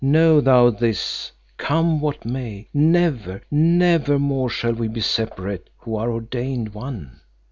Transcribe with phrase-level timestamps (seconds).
[0.03, 6.09] Know thou this, come what may, never, never more shall we be separate who are
[6.11, 7.19] ordained one.